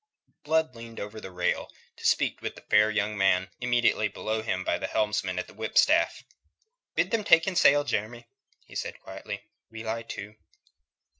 [0.43, 4.63] Blood leaned over the rail to speak to the fair young man immediately below him
[4.63, 6.23] by the helmsman at the whipstaff.
[6.95, 8.25] "Bid them take in sail, Jeremy,"
[8.65, 9.43] he said quietly.
[9.69, 10.37] "We lie to."